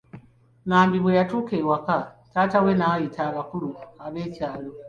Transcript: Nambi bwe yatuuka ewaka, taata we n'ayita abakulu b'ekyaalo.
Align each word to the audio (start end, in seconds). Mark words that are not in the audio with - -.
Nambi 0.69 0.97
bwe 0.99 1.17
yatuuka 1.19 1.53
ewaka, 1.61 1.97
taata 2.33 2.57
we 2.65 2.71
n'ayita 2.75 3.21
abakulu 3.29 3.67
b'ekyaalo. 4.13 4.71